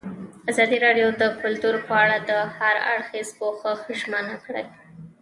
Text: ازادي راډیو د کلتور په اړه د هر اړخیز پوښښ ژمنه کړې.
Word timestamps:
ازادي 0.51 0.77
راډیو 0.85 1.07
د 1.21 1.23
کلتور 1.41 1.75
په 1.87 1.93
اړه 2.03 2.17
د 2.29 2.31
هر 2.57 2.75
اړخیز 2.91 3.27
پوښښ 3.39 3.79
ژمنه 4.01 4.35
کړې. 4.45 4.65